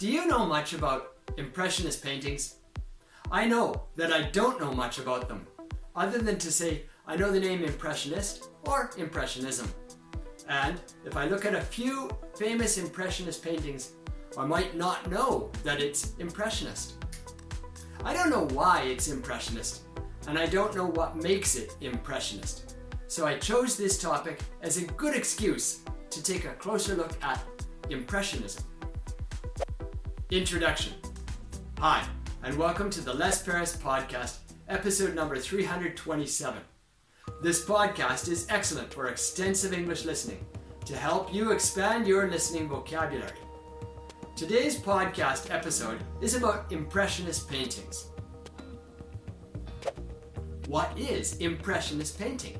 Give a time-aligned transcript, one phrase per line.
[0.00, 2.54] Do you know much about Impressionist paintings?
[3.30, 5.46] I know that I don't know much about them,
[5.94, 9.70] other than to say I know the name Impressionist or Impressionism.
[10.48, 13.92] And if I look at a few famous Impressionist paintings,
[14.38, 16.94] I might not know that it's Impressionist.
[18.02, 19.82] I don't know why it's Impressionist,
[20.28, 22.74] and I don't know what makes it Impressionist.
[23.06, 27.44] So I chose this topic as a good excuse to take a closer look at
[27.90, 28.64] Impressionism.
[30.30, 30.92] Introduction
[31.80, 32.06] Hi,
[32.44, 34.36] and welcome to the Les Perras Podcast,
[34.68, 36.60] episode number 327.
[37.42, 40.46] This podcast is excellent for extensive English listening
[40.86, 43.40] to help you expand your listening vocabulary.
[44.36, 48.06] Today's podcast episode is about Impressionist paintings.
[50.68, 52.56] What is Impressionist painting?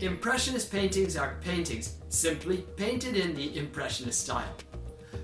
[0.00, 4.52] Impressionist paintings are paintings simply painted in the Impressionist style.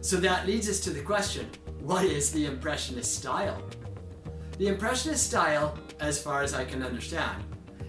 [0.03, 1.49] So that leads us to the question
[1.81, 3.63] what is the Impressionist style?
[4.59, 7.43] The Impressionist style, as far as I can understand,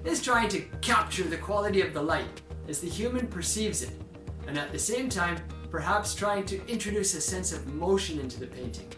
[0.03, 3.91] is trying to capture the quality of the light as the human perceives it,
[4.47, 5.37] and at the same time,
[5.69, 8.91] perhaps trying to introduce a sense of motion into the painting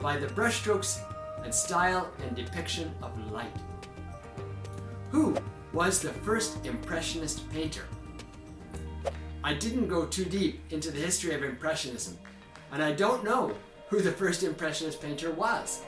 [0.00, 0.98] by the brushstrokes
[1.44, 3.56] and style and depiction of light.
[5.10, 5.36] Who
[5.72, 7.84] was the first Impressionist painter?
[9.44, 12.18] I didn't go too deep into the history of Impressionism,
[12.76, 13.54] and I don't know
[13.88, 15.80] who the first Impressionist painter was.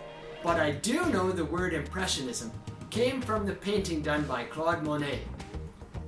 [0.42, 2.50] But I do know the word Impressionism
[2.88, 5.20] came from the painting done by Claude Monet,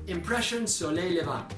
[0.07, 1.53] Impression Soleil Levant.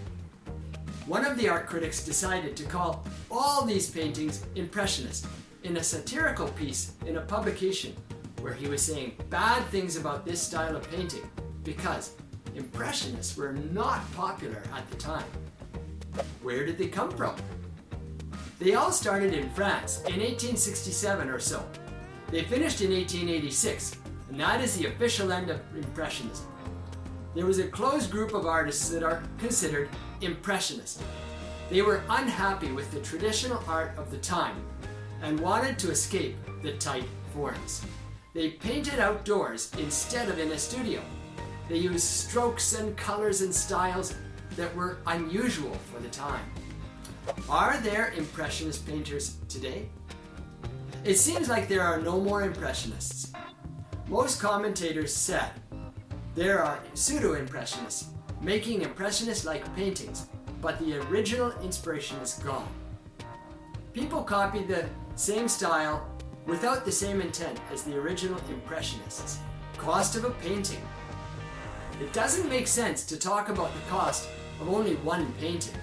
[1.07, 5.29] One of the art critics decided to call all these paintings Impressionist
[5.63, 7.95] in a satirical piece in a publication
[8.41, 11.31] where he was saying bad things about this style of painting
[11.63, 12.17] because
[12.57, 15.31] Impressionists were not popular at the time.
[16.43, 17.37] Where did they come from?
[18.63, 21.69] They all started in France in 1867 or so.
[22.31, 23.97] They finished in 1886,
[24.31, 26.47] and that is the official end of Impressionism.
[27.35, 29.89] There was a closed group of artists that are considered
[30.21, 31.03] Impressionist.
[31.71, 34.65] They were unhappy with the traditional art of the time
[35.23, 37.85] and wanted to escape the tight forms.
[38.33, 41.03] They painted outdoors instead of in a studio.
[41.69, 44.15] They used strokes and colors and styles
[44.55, 46.45] that were unusual for the time.
[47.49, 49.89] Are there Impressionist painters today?
[51.05, 53.33] It seems like there are no more Impressionists.
[54.09, 55.51] Most commentators said
[56.35, 58.09] there are pseudo Impressionists
[58.41, 60.27] making Impressionist like paintings,
[60.61, 62.69] but the original inspiration is gone.
[63.93, 64.85] People copy the
[65.15, 66.09] same style
[66.47, 69.39] without the same intent as the original Impressionists.
[69.77, 70.81] Cost of a painting.
[72.01, 74.29] It doesn't make sense to talk about the cost
[74.61, 75.75] of only one painting.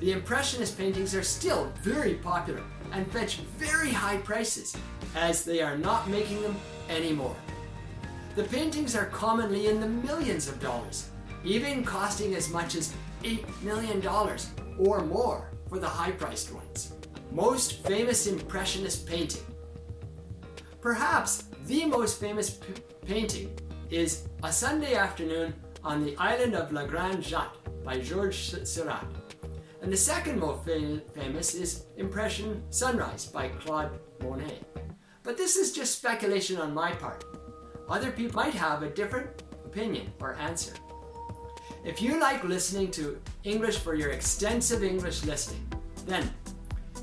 [0.00, 4.76] The Impressionist paintings are still very popular and fetch very high prices,
[5.16, 6.56] as they are not making them
[6.88, 7.34] anymore.
[8.36, 11.10] The paintings are commonly in the millions of dollars,
[11.44, 12.94] even costing as much as
[13.24, 14.06] $8 million
[14.78, 16.92] or more for the high priced ones.
[17.32, 19.42] Most famous Impressionist painting.
[20.80, 22.72] Perhaps the most famous p-
[23.04, 23.50] painting
[23.90, 29.04] is A Sunday Afternoon on the Island of La Grande Jatte by Georges Seurat.
[29.82, 34.60] And the second fam- famous is Impression Sunrise by Claude Monet.
[35.22, 37.24] But this is just speculation on my part.
[37.88, 40.74] Other people might have a different opinion or answer.
[41.84, 45.66] If you like listening to English for your extensive English listening,
[46.06, 46.34] then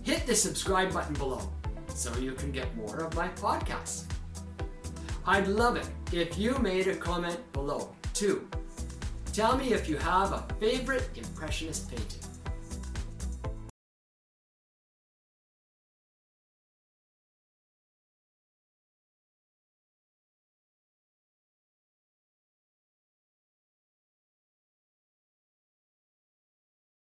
[0.03, 1.49] hit the subscribe button below
[1.87, 4.03] so you can get more of my podcasts.
[5.25, 8.47] I'd love it if you made a comment below too.
[9.33, 12.34] Tell me if you have a favorite Impressionist painting.